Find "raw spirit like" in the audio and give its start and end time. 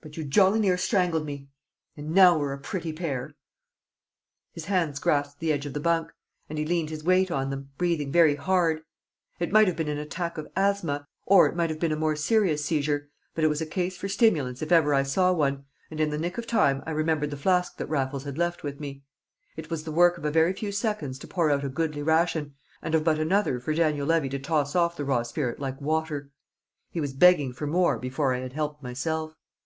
25.04-25.80